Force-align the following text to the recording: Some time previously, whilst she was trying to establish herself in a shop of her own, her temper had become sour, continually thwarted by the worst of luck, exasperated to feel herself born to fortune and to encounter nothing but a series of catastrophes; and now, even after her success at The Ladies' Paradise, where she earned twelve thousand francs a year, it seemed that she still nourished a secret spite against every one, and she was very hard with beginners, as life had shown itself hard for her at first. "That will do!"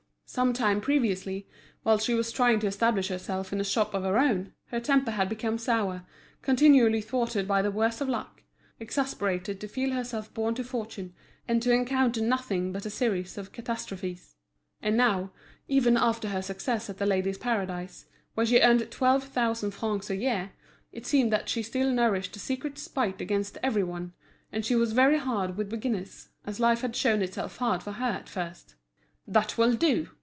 Some 0.25 0.53
time 0.53 0.79
previously, 0.79 1.45
whilst 1.83 2.05
she 2.05 2.13
was 2.13 2.31
trying 2.31 2.61
to 2.61 2.67
establish 2.67 3.09
herself 3.09 3.51
in 3.51 3.59
a 3.59 3.65
shop 3.65 3.93
of 3.93 4.03
her 4.03 4.17
own, 4.17 4.53
her 4.67 4.79
temper 4.79 5.11
had 5.11 5.27
become 5.27 5.57
sour, 5.57 6.03
continually 6.41 7.01
thwarted 7.01 7.45
by 7.45 7.61
the 7.61 7.69
worst 7.69 7.99
of 7.99 8.07
luck, 8.07 8.41
exasperated 8.79 9.59
to 9.59 9.67
feel 9.67 9.91
herself 9.91 10.33
born 10.33 10.55
to 10.55 10.63
fortune 10.63 11.13
and 11.49 11.61
to 11.63 11.73
encounter 11.73 12.21
nothing 12.21 12.71
but 12.71 12.85
a 12.85 12.89
series 12.89 13.37
of 13.37 13.51
catastrophes; 13.51 14.37
and 14.81 14.95
now, 14.95 15.33
even 15.67 15.97
after 15.97 16.29
her 16.29 16.41
success 16.41 16.89
at 16.89 16.97
The 16.97 17.05
Ladies' 17.05 17.37
Paradise, 17.37 18.05
where 18.33 18.45
she 18.45 18.61
earned 18.61 18.89
twelve 18.89 19.25
thousand 19.25 19.71
francs 19.71 20.09
a 20.09 20.15
year, 20.15 20.53
it 20.93 21.05
seemed 21.05 21.33
that 21.33 21.49
she 21.49 21.61
still 21.61 21.91
nourished 21.91 22.37
a 22.37 22.39
secret 22.39 22.77
spite 22.77 23.19
against 23.19 23.57
every 23.61 23.83
one, 23.83 24.13
and 24.49 24.65
she 24.65 24.75
was 24.75 24.93
very 24.93 25.17
hard 25.17 25.57
with 25.57 25.69
beginners, 25.69 26.29
as 26.45 26.61
life 26.61 26.79
had 26.79 26.95
shown 26.95 27.21
itself 27.21 27.57
hard 27.57 27.83
for 27.83 27.91
her 27.91 28.07
at 28.11 28.29
first. 28.29 28.75
"That 29.27 29.57
will 29.57 29.73
do!" 29.73 30.07